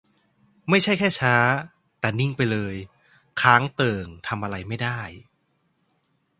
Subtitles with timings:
[0.69, 1.35] ไม่ใช่แค่ช้า
[1.99, 2.75] แต่นิ่งไปเลย
[3.41, 5.01] ค้างเติ่ง ทำอะไรไม่ได้